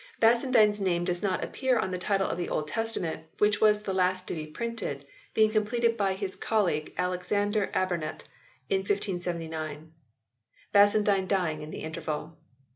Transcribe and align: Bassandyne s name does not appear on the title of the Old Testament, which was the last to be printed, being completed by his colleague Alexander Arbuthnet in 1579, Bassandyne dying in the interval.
Bassandyne 0.19 0.71
s 0.71 0.79
name 0.79 1.05
does 1.05 1.21
not 1.21 1.43
appear 1.43 1.77
on 1.77 1.91
the 1.91 1.99
title 1.99 2.27
of 2.27 2.35
the 2.39 2.49
Old 2.49 2.67
Testament, 2.67 3.27
which 3.37 3.61
was 3.61 3.83
the 3.83 3.93
last 3.93 4.27
to 4.27 4.33
be 4.33 4.47
printed, 4.47 5.05
being 5.35 5.51
completed 5.51 5.95
by 5.95 6.13
his 6.13 6.35
colleague 6.35 6.91
Alexander 6.97 7.67
Arbuthnet 7.75 8.21
in 8.67 8.79
1579, 8.79 9.93
Bassandyne 10.73 11.27
dying 11.27 11.61
in 11.61 11.69
the 11.69 11.83
interval. 11.83 12.35